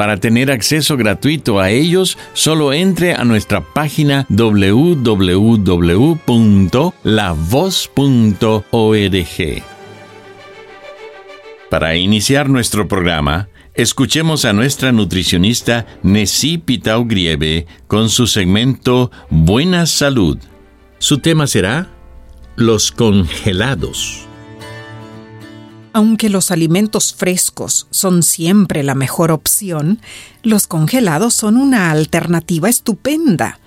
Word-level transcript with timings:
Para 0.00 0.16
tener 0.16 0.50
acceso 0.50 0.96
gratuito 0.96 1.60
a 1.60 1.68
ellos, 1.68 2.16
solo 2.32 2.72
entre 2.72 3.12
a 3.12 3.22
nuestra 3.22 3.60
página 3.60 4.24
www.lavoz.org. 4.30 5.22
Para 11.68 11.96
iniciar 11.96 12.48
nuestro 12.48 12.88
programa, 12.88 13.50
escuchemos 13.74 14.46
a 14.46 14.54
nuestra 14.54 14.90
nutricionista 14.90 15.84
Nessie 16.02 16.58
Pitao 16.58 17.04
Grieve 17.04 17.66
con 17.86 18.08
su 18.08 18.26
segmento 18.26 19.10
Buena 19.28 19.84
Salud. 19.84 20.38
Su 20.98 21.18
tema 21.18 21.46
será 21.46 21.90
Los 22.56 22.90
congelados. 22.90 24.29
Aunque 25.92 26.30
los 26.30 26.52
alimentos 26.52 27.14
frescos 27.14 27.88
son 27.90 28.22
siempre 28.22 28.84
la 28.84 28.94
mejor 28.94 29.32
opción, 29.32 30.00
los 30.42 30.68
congelados 30.68 31.34
son 31.34 31.56
una 31.56 31.90
alternativa 31.90 32.68
estupenda. 32.68 33.58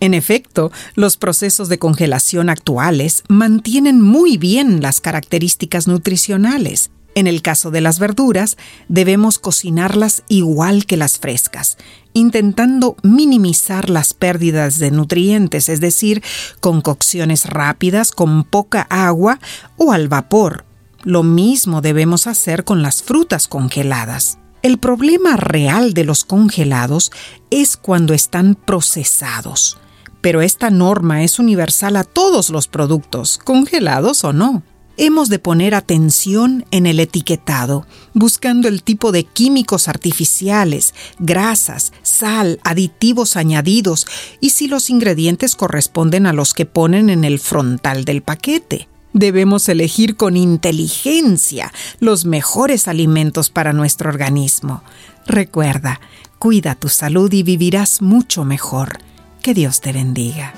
En 0.00 0.14
efecto, 0.14 0.72
los 0.94 1.16
procesos 1.18 1.68
de 1.68 1.78
congelación 1.78 2.48
actuales 2.48 3.24
mantienen 3.28 4.00
muy 4.00 4.38
bien 4.38 4.80
las 4.80 5.00
características 5.00 5.86
nutricionales. 5.86 6.90
En 7.14 7.26
el 7.26 7.40
caso 7.40 7.70
de 7.70 7.80
las 7.80 7.98
verduras, 7.98 8.58
debemos 8.88 9.38
cocinarlas 9.38 10.22
igual 10.28 10.84
que 10.84 10.98
las 10.98 11.18
frescas, 11.18 11.78
intentando 12.12 12.96
minimizar 13.02 13.88
las 13.88 14.12
pérdidas 14.12 14.78
de 14.78 14.90
nutrientes, 14.90 15.70
es 15.70 15.80
decir, 15.80 16.22
con 16.60 16.82
cocciones 16.82 17.46
rápidas, 17.46 18.12
con 18.12 18.44
poca 18.44 18.82
agua 18.90 19.40
o 19.78 19.92
al 19.92 20.08
vapor 20.08 20.65
lo 21.06 21.22
mismo 21.22 21.82
debemos 21.82 22.26
hacer 22.26 22.64
con 22.64 22.82
las 22.82 23.00
frutas 23.00 23.46
congeladas. 23.46 24.38
El 24.62 24.78
problema 24.78 25.36
real 25.36 25.94
de 25.94 26.02
los 26.02 26.24
congelados 26.24 27.12
es 27.48 27.76
cuando 27.76 28.12
están 28.12 28.56
procesados, 28.56 29.78
pero 30.20 30.42
esta 30.42 30.68
norma 30.68 31.22
es 31.22 31.38
universal 31.38 31.94
a 31.94 32.02
todos 32.02 32.50
los 32.50 32.66
productos, 32.66 33.38
congelados 33.38 34.24
o 34.24 34.32
no. 34.32 34.64
Hemos 34.96 35.28
de 35.28 35.38
poner 35.38 35.76
atención 35.76 36.64
en 36.72 36.86
el 36.86 36.98
etiquetado, 36.98 37.86
buscando 38.12 38.66
el 38.66 38.82
tipo 38.82 39.12
de 39.12 39.22
químicos 39.22 39.86
artificiales, 39.86 40.92
grasas, 41.20 41.92
sal, 42.02 42.58
aditivos 42.64 43.36
añadidos 43.36 44.08
y 44.40 44.50
si 44.50 44.66
los 44.66 44.90
ingredientes 44.90 45.54
corresponden 45.54 46.26
a 46.26 46.32
los 46.32 46.52
que 46.52 46.66
ponen 46.66 47.10
en 47.10 47.22
el 47.22 47.38
frontal 47.38 48.04
del 48.04 48.22
paquete. 48.22 48.88
Debemos 49.16 49.66
elegir 49.70 50.16
con 50.16 50.36
inteligencia 50.36 51.72
los 52.00 52.26
mejores 52.26 52.86
alimentos 52.86 53.48
para 53.48 53.72
nuestro 53.72 54.10
organismo. 54.10 54.82
Recuerda, 55.26 56.02
cuida 56.38 56.74
tu 56.74 56.90
salud 56.90 57.32
y 57.32 57.42
vivirás 57.42 58.02
mucho 58.02 58.44
mejor. 58.44 58.98
Que 59.40 59.54
Dios 59.54 59.80
te 59.80 59.94
bendiga. 59.94 60.52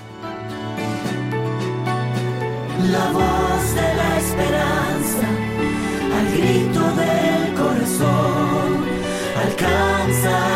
La 2.91 3.13
voz 3.13 3.75
de 3.77 3.95
la 3.95 4.19
esperanza, 4.19 5.29
al 6.19 6.27
grito 6.37 6.83
del 6.97 7.55
corazón, 7.55 8.85
alcanza 9.41 10.48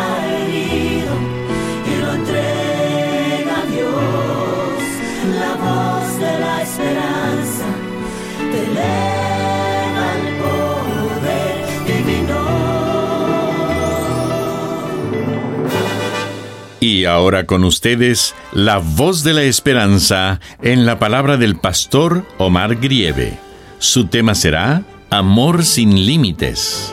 y 16.82 17.04
ahora 17.04 17.46
con 17.46 17.62
ustedes, 17.62 18.34
la 18.52 18.78
voz 18.78 19.22
de 19.22 19.32
la 19.32 19.44
esperanza 19.44 20.40
en 20.62 20.84
la 20.84 20.98
palabra 20.98 21.36
del 21.36 21.56
pastor 21.56 22.26
Omar 22.38 22.76
Grieve. 22.76 23.38
Su 23.78 24.06
tema 24.06 24.34
será 24.34 24.84
Amor 25.08 25.64
sin 25.64 26.06
límites. 26.06 26.92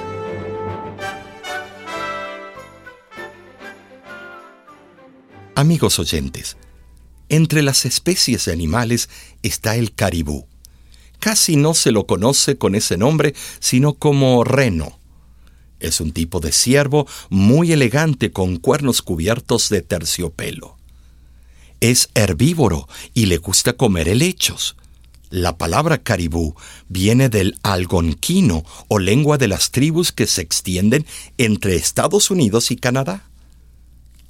Amigos 5.55 5.99
oyentes, 5.99 6.55
entre 7.27 7.61
las 7.61 7.85
especies 7.85 8.45
de 8.45 8.53
animales 8.53 9.09
está 9.41 9.75
el 9.75 9.93
caribú 9.93 10.47
Casi 11.19 11.57
no 11.57 11.73
se 11.73 11.91
lo 11.91 12.05
conoce 12.07 12.57
con 12.57 12.75
ese 12.75 12.97
nombre, 12.97 13.35
sino 13.59 13.93
como 13.93 14.43
reno. 14.43 14.97
Es 15.79 16.01
un 16.01 16.11
tipo 16.11 16.39
de 16.39 16.51
ciervo 16.51 17.07
muy 17.29 17.71
elegante 17.71 18.31
con 18.31 18.57
cuernos 18.57 19.01
cubiertos 19.01 19.69
de 19.69 19.81
terciopelo. 19.81 20.77
Es 21.79 22.09
herbívoro 22.13 22.87
y 23.13 23.27
le 23.27 23.37
gusta 23.37 23.73
comer 23.73 24.09
helechos. 24.09 24.75
La 25.29 25.57
palabra 25.57 25.99
caribú 25.99 26.55
viene 26.87 27.29
del 27.29 27.57
algonquino 27.63 28.65
o 28.87 28.99
lengua 28.99 29.37
de 29.37 29.47
las 29.47 29.71
tribus 29.71 30.11
que 30.11 30.25
se 30.25 30.41
extienden 30.41 31.05
entre 31.37 31.75
Estados 31.75 32.31
Unidos 32.31 32.71
y 32.71 32.75
Canadá. 32.75 33.29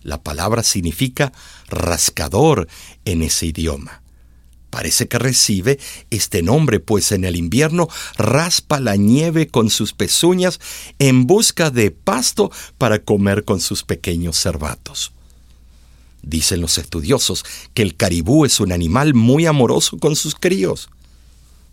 La 0.03 0.21
palabra 0.21 0.61
significa 0.61 1.31
rascador 1.67 2.67
en 3.05 3.21
ese 3.21 3.47
idioma. 3.47 4.01
Parece 4.69 5.07
que 5.07 5.17
recibe 5.17 5.79
este 6.11 6.43
nombre, 6.43 6.79
pues 6.79 7.11
en 7.11 7.25
el 7.25 7.35
invierno 7.35 7.89
raspa 8.17 8.79
la 8.79 8.95
nieve 8.95 9.47
con 9.47 9.69
sus 9.69 9.93
pezuñas 9.93 10.59
en 10.99 11.25
busca 11.25 11.71
de 11.71 11.91
pasto 11.91 12.51
para 12.77 12.99
comer 12.99 13.45
con 13.45 13.61
sus 13.61 13.83
pequeños 13.83 14.37
cervatos. 14.37 15.11
Dicen 16.21 16.61
los 16.61 16.77
estudiosos 16.77 17.45
que 17.73 17.81
el 17.81 17.95
caribú 17.95 18.45
es 18.45 18.59
un 18.59 18.71
animal 18.71 19.13
muy 19.15 19.45
amoroso 19.45 19.97
con 19.97 20.15
sus 20.15 20.35
críos. 20.35 20.89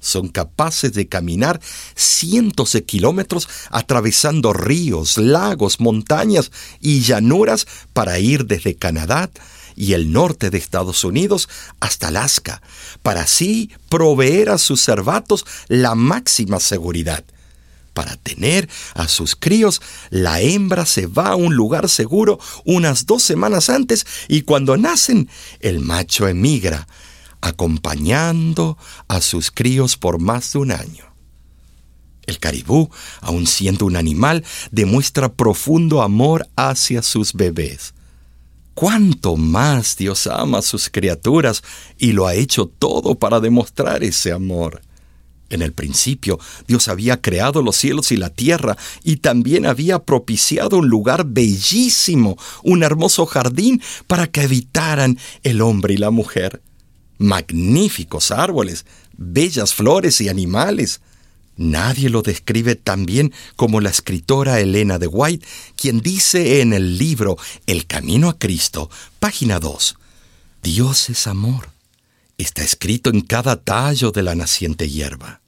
Son 0.00 0.28
capaces 0.28 0.92
de 0.92 1.08
caminar 1.08 1.60
cientos 1.94 2.72
de 2.72 2.84
kilómetros 2.84 3.48
atravesando 3.70 4.52
ríos, 4.52 5.18
lagos, 5.18 5.80
montañas 5.80 6.52
y 6.80 7.00
llanuras 7.00 7.66
para 7.92 8.18
ir 8.18 8.46
desde 8.46 8.76
Canadá 8.76 9.30
y 9.76 9.92
el 9.92 10.10
norte 10.10 10.50
de 10.50 10.58
Estados 10.58 11.04
Unidos 11.04 11.48
hasta 11.78 12.08
Alaska, 12.08 12.62
para 13.02 13.22
así 13.22 13.70
proveer 13.88 14.48
a 14.48 14.58
sus 14.58 14.82
cervatos 14.82 15.44
la 15.68 15.94
máxima 15.94 16.58
seguridad. 16.58 17.24
Para 17.92 18.16
tener 18.16 18.68
a 18.94 19.08
sus 19.08 19.36
críos, 19.36 19.80
la 20.10 20.40
hembra 20.40 20.84
se 20.84 21.06
va 21.06 21.28
a 21.28 21.36
un 21.36 21.54
lugar 21.54 21.88
seguro 21.88 22.38
unas 22.64 23.06
dos 23.06 23.22
semanas 23.22 23.70
antes 23.70 24.06
y 24.28 24.42
cuando 24.42 24.76
nacen, 24.76 25.28
el 25.60 25.80
macho 25.80 26.26
emigra, 26.26 26.88
acompañando 27.40 28.76
a 29.08 29.20
sus 29.20 29.50
críos 29.50 29.96
por 29.96 30.18
más 30.18 30.52
de 30.52 30.58
un 30.58 30.72
año. 30.72 31.04
El 32.26 32.38
caribú, 32.38 32.90
aun 33.20 33.46
siendo 33.46 33.86
un 33.86 33.96
animal, 33.96 34.44
demuestra 34.70 35.32
profundo 35.32 36.02
amor 36.02 36.48
hacia 36.56 37.02
sus 37.02 37.32
bebés 37.34 37.94
cuánto 38.76 39.36
más 39.36 39.96
Dios 39.96 40.26
ama 40.26 40.58
a 40.58 40.62
sus 40.62 40.90
criaturas 40.90 41.62
y 41.98 42.12
lo 42.12 42.26
ha 42.26 42.34
hecho 42.34 42.66
todo 42.66 43.14
para 43.14 43.40
demostrar 43.40 44.04
ese 44.04 44.32
amor. 44.32 44.82
En 45.48 45.62
el 45.62 45.72
principio, 45.72 46.38
Dios 46.68 46.88
había 46.88 47.22
creado 47.22 47.62
los 47.62 47.76
cielos 47.76 48.12
y 48.12 48.18
la 48.18 48.28
tierra 48.28 48.76
y 49.02 49.16
también 49.16 49.64
había 49.64 50.00
propiciado 50.00 50.76
un 50.76 50.88
lugar 50.88 51.24
bellísimo, 51.24 52.36
un 52.64 52.82
hermoso 52.82 53.24
jardín 53.24 53.80
para 54.06 54.26
que 54.26 54.42
habitaran 54.42 55.18
el 55.42 55.62
hombre 55.62 55.94
y 55.94 55.96
la 55.96 56.10
mujer. 56.10 56.60
Magníficos 57.16 58.30
árboles, 58.30 58.84
bellas 59.16 59.72
flores 59.72 60.20
y 60.20 60.28
animales. 60.28 61.00
Nadie 61.56 62.10
lo 62.10 62.22
describe 62.22 62.76
tan 62.76 63.06
bien 63.06 63.32
como 63.56 63.80
la 63.80 63.90
escritora 63.90 64.60
Elena 64.60 64.98
de 64.98 65.06
White, 65.06 65.46
quien 65.74 66.00
dice 66.00 66.60
en 66.60 66.72
el 66.72 66.98
libro 66.98 67.38
El 67.66 67.86
Camino 67.86 68.28
a 68.28 68.38
Cristo, 68.38 68.90
página 69.18 69.58
2, 69.58 69.96
Dios 70.62 71.08
es 71.10 71.26
amor 71.26 71.76
está 72.38 72.62
escrito 72.62 73.10
en 73.10 73.20
cada 73.22 73.56
tallo 73.56 74.10
de 74.10 74.22
la 74.22 74.34
naciente 74.34 74.88
hierba. 74.88 75.40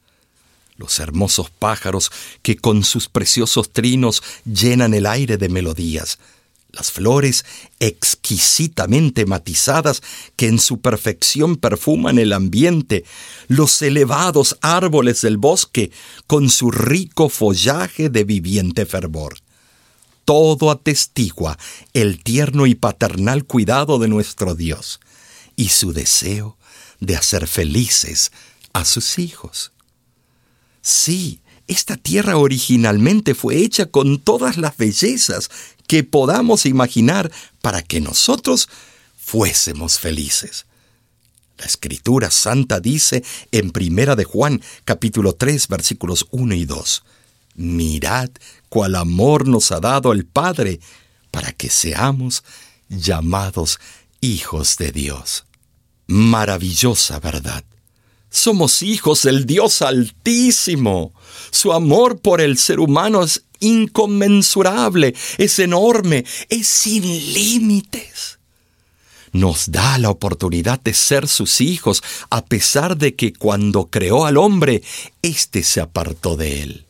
Los 0.77 1.01
hermosos 1.01 1.51
pájaros 1.51 2.11
que 2.43 2.57
con 2.57 2.85
sus 2.85 3.09
preciosos 3.09 3.73
trinos 3.73 4.23
llenan 4.45 4.95
el 4.95 5.07
aire 5.07 5.37
de 5.37 5.49
melodías, 5.49 6.19
las 6.79 6.93
flores 6.93 7.45
exquisitamente 7.81 9.27
matizadas 9.27 10.01
que 10.37 10.47
en 10.47 10.61
su 10.61 10.81
perfección 10.81 11.57
perfuman 11.57 12.19
el 12.19 12.33
ambiente, 12.33 13.05
los 13.49 13.83
elevados 13.83 14.57
árboles 14.61 15.21
del 15.23 15.39
bosque 15.39 15.91
con 16.29 16.49
su 16.49 16.71
rico 16.71 17.29
follaje 17.29 18.11
de 18.11 18.23
viviente 18.23 18.87
fervor. 18.87 19.39
Todo 20.25 20.71
atestigua 20.71 21.59
el 21.95 22.23
tierno 22.23 22.67
y 22.67 22.77
paternal 22.77 23.45
cuidado 23.45 23.99
de 23.99 24.07
nuestro 24.07 24.55
Dios 24.55 25.01
y 25.57 25.71
su 25.71 25.93
deseo 25.93 26.59
de 27.01 27.17
hacer 27.17 27.49
felices 27.49 28.31
a 28.73 28.85
sus 28.85 29.19
hijos. 29.19 29.73
Sí, 30.81 31.41
esta 31.67 31.97
tierra 31.97 32.39
originalmente 32.39 33.35
fue 33.35 33.57
hecha 33.59 33.87
con 33.87 34.19
todas 34.19 34.57
las 34.57 34.77
bellezas 34.77 35.51
que 35.89 36.05
podamos 36.05 36.67
imaginar 36.67 37.33
para 37.61 37.83
que 37.83 38.01
nosotros 38.01 38.69
fuésemos 39.17 39.99
felices. 39.99 40.67
La 41.59 41.67
Escritura 41.67 42.31
Santa 42.31 42.79
dice 42.79 43.25
en 43.51 43.73
Primera 43.73 44.15
de 44.15 44.23
Juan, 44.23 44.63
capítulo 44.85 45.33
3, 45.33 45.67
versículos 45.67 46.29
1 46.31 46.55
y 46.55 46.65
2, 46.65 47.03
Mirad 47.57 48.31
cuál 48.69 48.95
amor 48.95 49.49
nos 49.49 49.73
ha 49.73 49.81
dado 49.81 50.13
el 50.13 50.25
Padre 50.25 50.79
para 51.33 51.51
que 51.51 51.69
seamos 51.69 52.45
llamados 52.89 53.81
hijos 54.21 54.77
de 54.77 54.93
Dios 54.93 55.45
maravillosa 56.09 57.21
verdad. 57.21 57.63
Somos 58.31 58.83
hijos 58.83 59.23
del 59.23 59.47
Dios 59.47 59.81
Altísimo. 59.83 61.13
Su 61.51 61.73
amor 61.73 62.21
por 62.21 62.41
el 62.41 62.59
ser 62.59 62.81
humano 62.81 63.23
es 63.23 63.45
inconmensurable, 63.61 65.15
es 65.39 65.59
enorme, 65.59 66.25
es 66.49 66.67
sin 66.67 67.03
límites. 67.33 68.39
Nos 69.33 69.71
da 69.71 69.99
la 69.99 70.11
oportunidad 70.11 70.81
de 70.81 70.95
ser 70.95 71.29
sus 71.29 71.61
hijos, 71.61 72.03
a 72.31 72.45
pesar 72.45 72.97
de 72.97 73.15
que 73.15 73.33
cuando 73.33 73.87
creó 73.87 74.25
al 74.27 74.37
hombre, 74.37 74.83
éste 75.23 75.63
se 75.63 75.81
apartó 75.81 76.37
de 76.37 76.63
él. 76.63 76.85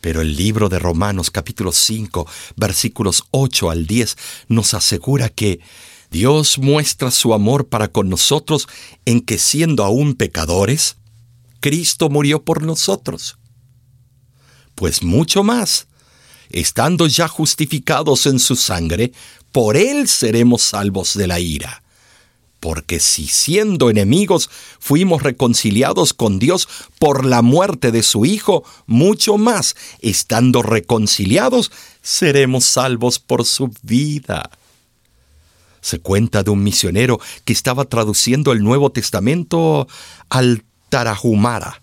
Pero 0.00 0.22
el 0.22 0.36
libro 0.36 0.68
de 0.68 0.78
Romanos 0.78 1.30
capítulo 1.30 1.72
5, 1.72 2.26
versículos 2.56 3.24
8 3.32 3.70
al 3.70 3.86
10 3.86 4.16
nos 4.48 4.74
asegura 4.74 5.28
que 5.28 5.60
Dios 6.10 6.58
muestra 6.58 7.10
su 7.10 7.34
amor 7.34 7.68
para 7.68 7.88
con 7.88 8.08
nosotros 8.08 8.66
en 9.04 9.20
que 9.20 9.38
siendo 9.38 9.84
aún 9.84 10.14
pecadores, 10.14 10.96
Cristo 11.60 12.08
murió 12.08 12.42
por 12.42 12.62
nosotros. 12.62 13.36
Pues 14.80 15.02
mucho 15.02 15.44
más, 15.44 15.88
estando 16.48 17.06
ya 17.06 17.28
justificados 17.28 18.24
en 18.24 18.38
su 18.38 18.56
sangre, 18.56 19.12
por 19.52 19.76
Él 19.76 20.08
seremos 20.08 20.62
salvos 20.62 21.12
de 21.18 21.26
la 21.26 21.38
ira. 21.38 21.82
Porque 22.60 22.98
si 22.98 23.26
siendo 23.26 23.90
enemigos 23.90 24.48
fuimos 24.78 25.22
reconciliados 25.22 26.14
con 26.14 26.38
Dios 26.38 26.66
por 26.98 27.26
la 27.26 27.42
muerte 27.42 27.92
de 27.92 28.02
su 28.02 28.24
Hijo, 28.24 28.64
mucho 28.86 29.36
más, 29.36 29.76
estando 30.00 30.62
reconciliados, 30.62 31.70
seremos 32.00 32.64
salvos 32.64 33.18
por 33.18 33.44
su 33.44 33.70
vida. 33.82 34.48
Se 35.82 35.98
cuenta 35.98 36.42
de 36.42 36.52
un 36.52 36.64
misionero 36.64 37.20
que 37.44 37.52
estaba 37.52 37.84
traduciendo 37.84 38.52
el 38.52 38.64
Nuevo 38.64 38.90
Testamento 38.90 39.86
al 40.30 40.64
Tarahumara. 40.88 41.82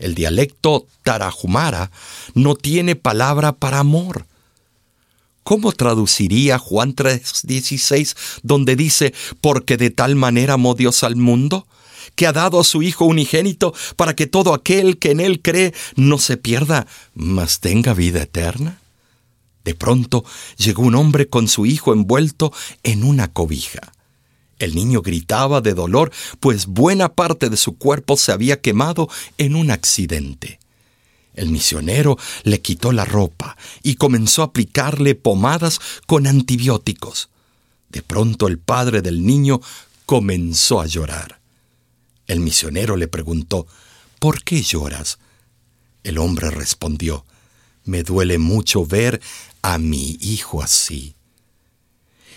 El 0.00 0.14
dialecto 0.14 0.86
Tarahumara 1.04 1.90
no 2.34 2.56
tiene 2.56 2.96
palabra 2.96 3.52
para 3.52 3.78
amor. 3.78 4.26
¿Cómo 5.44 5.72
traduciría 5.72 6.58
Juan 6.58 6.94
3:16 6.94 8.16
donde 8.42 8.76
dice, 8.76 9.14
porque 9.40 9.76
de 9.76 9.90
tal 9.90 10.16
manera 10.16 10.54
amó 10.54 10.74
Dios 10.74 11.04
al 11.04 11.16
mundo? 11.16 11.66
que 12.16 12.26
ha 12.26 12.32
dado 12.32 12.58
a 12.58 12.64
su 12.64 12.82
Hijo 12.82 13.04
unigénito 13.04 13.72
para 13.94 14.16
que 14.16 14.26
todo 14.26 14.52
aquel 14.52 14.98
que 14.98 15.12
en 15.12 15.20
Él 15.20 15.40
cree 15.40 15.72
no 15.96 16.18
se 16.18 16.36
pierda, 16.36 16.86
mas 17.14 17.60
tenga 17.60 17.94
vida 17.94 18.22
eterna? 18.22 18.80
De 19.64 19.74
pronto 19.74 20.24
llegó 20.56 20.82
un 20.82 20.94
hombre 20.94 21.28
con 21.28 21.46
su 21.46 21.66
hijo 21.66 21.92
envuelto 21.92 22.52
en 22.82 23.04
una 23.04 23.32
cobija. 23.32 23.92
El 24.60 24.74
niño 24.74 25.00
gritaba 25.00 25.62
de 25.62 25.74
dolor, 25.74 26.12
pues 26.38 26.66
buena 26.66 27.08
parte 27.08 27.48
de 27.48 27.56
su 27.56 27.78
cuerpo 27.78 28.16
se 28.16 28.30
había 28.30 28.60
quemado 28.60 29.08
en 29.38 29.56
un 29.56 29.70
accidente. 29.70 30.60
El 31.34 31.48
misionero 31.48 32.18
le 32.44 32.60
quitó 32.60 32.92
la 32.92 33.06
ropa 33.06 33.56
y 33.82 33.94
comenzó 33.94 34.42
a 34.42 34.46
aplicarle 34.46 35.14
pomadas 35.14 35.80
con 36.06 36.26
antibióticos. 36.26 37.30
De 37.88 38.02
pronto 38.02 38.48
el 38.48 38.58
padre 38.58 39.00
del 39.00 39.24
niño 39.24 39.60
comenzó 40.04 40.80
a 40.80 40.86
llorar. 40.86 41.40
El 42.26 42.40
misionero 42.40 42.96
le 42.96 43.08
preguntó, 43.08 43.66
¿Por 44.18 44.44
qué 44.44 44.60
lloras? 44.62 45.18
El 46.04 46.18
hombre 46.18 46.50
respondió, 46.50 47.24
Me 47.84 48.02
duele 48.02 48.36
mucho 48.36 48.84
ver 48.84 49.22
a 49.62 49.78
mi 49.78 50.18
hijo 50.20 50.62
así. 50.62 51.14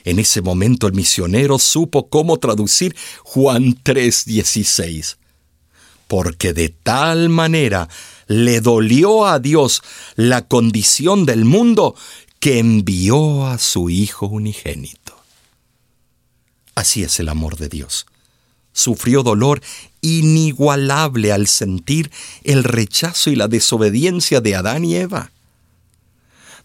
En 0.04 0.20
ese 0.20 0.42
momento 0.42 0.88
el 0.88 0.94
misionero 0.94 1.60
supo 1.60 2.10
cómo 2.10 2.38
traducir 2.38 2.96
Juan 3.24 3.76
3:16. 3.84 5.18
Porque 6.08 6.54
de 6.54 6.70
tal 6.70 7.30
manera 7.30 7.90
le 8.28 8.62
dolió 8.62 9.26
a 9.26 9.40
Dios 9.40 9.82
la 10.16 10.48
condición 10.48 11.26
del 11.26 11.46
mundo 11.46 11.96
que 12.40 12.60
envió 12.60 13.48
a 13.48 13.58
su 13.58 13.90
Hijo 13.90 14.28
unigénito. 14.28 15.16
Así 16.76 17.04
es 17.04 17.20
el 17.20 17.30
amor 17.30 17.58
de 17.58 17.70
Dios. 17.70 18.06
Sufrió 18.74 19.24
dolor 19.24 19.62
inigualable 20.02 21.32
al 21.32 21.48
sentir 21.48 22.12
el 22.44 22.64
rechazo 22.64 23.30
y 23.30 23.36
la 23.36 23.48
desobediencia 23.48 24.42
de 24.42 24.56
Adán 24.56 24.84
y 24.84 24.96
Eva 24.96 25.32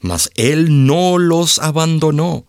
mas 0.01 0.31
Él 0.37 0.87
no 0.87 1.19
los 1.19 1.59
abandonó. 1.59 2.45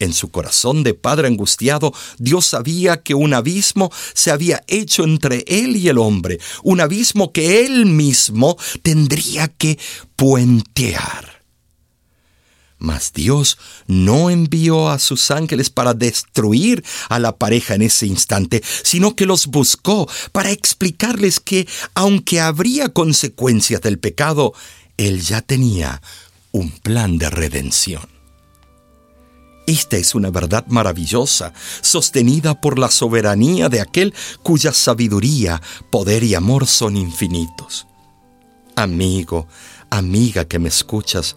En 0.00 0.12
su 0.12 0.30
corazón 0.30 0.84
de 0.84 0.94
padre 0.94 1.26
angustiado, 1.26 1.92
Dios 2.18 2.46
sabía 2.46 3.02
que 3.02 3.14
un 3.14 3.34
abismo 3.34 3.90
se 4.14 4.30
había 4.30 4.62
hecho 4.68 5.02
entre 5.02 5.44
Él 5.48 5.76
y 5.76 5.88
el 5.88 5.98
hombre, 5.98 6.38
un 6.62 6.80
abismo 6.80 7.32
que 7.32 7.64
Él 7.66 7.86
mismo 7.86 8.56
tendría 8.82 9.48
que 9.48 9.78
puentear. 10.14 11.38
Mas 12.78 13.12
Dios 13.12 13.58
no 13.88 14.30
envió 14.30 14.88
a 14.88 15.00
sus 15.00 15.32
ángeles 15.32 15.68
para 15.68 15.94
destruir 15.94 16.84
a 17.08 17.18
la 17.18 17.36
pareja 17.36 17.74
en 17.74 17.82
ese 17.82 18.06
instante, 18.06 18.62
sino 18.84 19.16
que 19.16 19.26
los 19.26 19.48
buscó 19.48 20.08
para 20.30 20.52
explicarles 20.52 21.40
que, 21.40 21.66
aunque 21.94 22.40
habría 22.40 22.90
consecuencias 22.90 23.80
del 23.80 23.98
pecado, 23.98 24.54
Él 24.96 25.22
ya 25.22 25.42
tenía 25.42 26.00
un 26.52 26.70
plan 26.70 27.18
de 27.18 27.30
redención. 27.30 28.17
Esta 29.68 29.98
es 29.98 30.14
una 30.14 30.30
verdad 30.30 30.64
maravillosa, 30.68 31.52
sostenida 31.82 32.58
por 32.58 32.78
la 32.78 32.90
soberanía 32.90 33.68
de 33.68 33.82
aquel 33.82 34.14
cuya 34.42 34.72
sabiduría, 34.72 35.60
poder 35.90 36.24
y 36.24 36.34
amor 36.34 36.66
son 36.66 36.96
infinitos. 36.96 37.86
Amigo, 38.76 39.46
amiga 39.90 40.46
que 40.46 40.58
me 40.58 40.70
escuchas, 40.70 41.36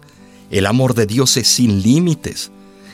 el 0.50 0.64
amor 0.64 0.94
de 0.94 1.04
Dios 1.04 1.36
es 1.36 1.46
sin 1.46 1.82
límites. 1.82 2.50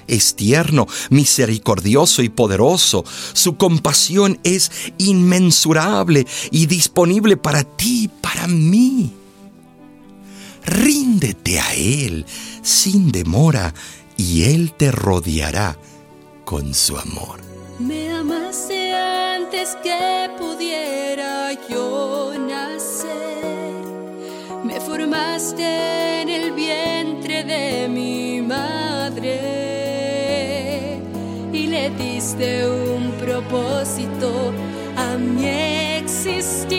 Es 0.09 0.35
tierno, 0.35 0.88
misericordioso 1.09 2.23
y 2.23 2.30
poderoso. 2.30 3.04
Su 3.33 3.57
compasión 3.57 4.40
es 4.42 4.73
inmensurable 4.99 6.26
y 6.50 6.66
disponible 6.66 7.37
para 7.37 7.62
ti, 7.62 8.11
para 8.21 8.49
mí. 8.49 9.12
Ríndete 10.64 11.61
a 11.61 11.75
Él 11.75 12.26
sin 12.61 13.12
demora 13.12 13.73
y 14.19 14.45
Él 14.45 14.75
te 14.77 14.93
rodeará 14.93 15.79
con 16.45 16.75
su 16.75 16.99
amor. 16.99 17.41
Me 17.79 18.13
amaste 18.13 18.95
antes 18.95 19.75
que 19.83 20.29
pudiera 20.39 21.53
yo 21.71 22.19
me 24.65 24.81
formaste 24.81 26.23
en 26.23 26.29
el 26.29 26.53
vientre 26.53 27.45
de 27.45 27.89
mi 27.89 28.43
madre 28.43 29.31
y 31.53 31.67
le 31.69 31.91
diste 31.91 32.69
un 32.69 33.13
propósito 33.13 34.53
a 34.97 35.17
mi 35.17 35.47
existir. 35.99 36.77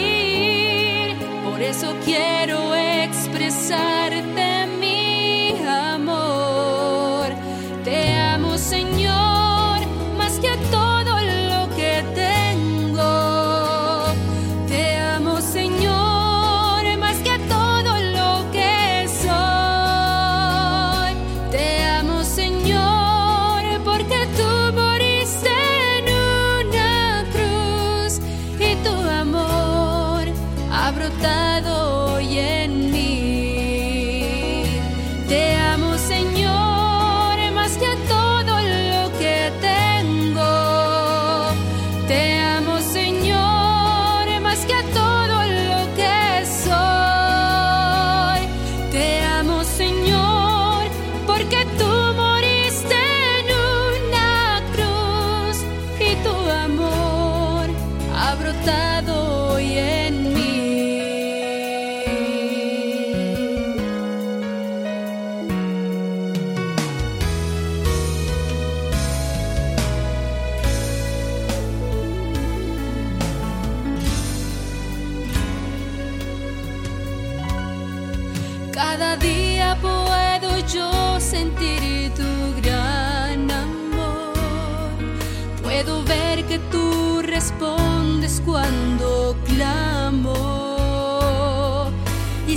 Por 1.43 1.62
eso 1.62 1.96
quiero 2.05 2.75
expresarte 2.75 3.98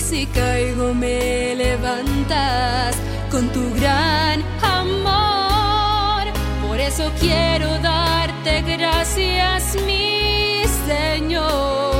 si 0.02 0.26
caigo 0.26 0.92
me 0.92 1.54
levantas 1.54 2.96
con 3.30 3.48
tu 3.50 3.72
gran 3.74 4.42
amor. 4.62 6.24
Por 6.66 6.80
eso 6.80 7.10
quiero 7.20 7.78
darte 7.78 8.62
gracias, 8.62 9.76
mi 9.86 10.62
Señor. 10.86 11.91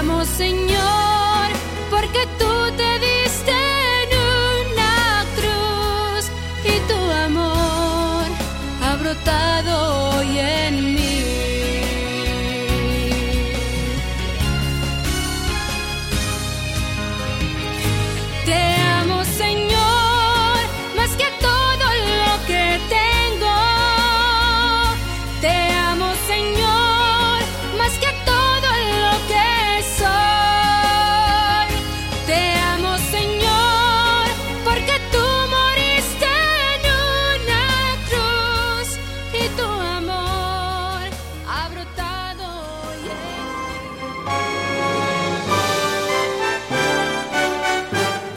Amo, 0.00 0.24
Señor, 0.24 1.46
porque 1.90 2.26
tú 2.38 2.52
te 2.80 2.90
diste 3.06 3.52
en 4.00 4.10
una 4.62 5.24
cruz 5.36 6.24
y 6.64 6.74
tu 6.90 6.98
amor 7.26 8.24
ha 8.82 8.96
brotado 8.96 10.16
hoy 10.16 10.38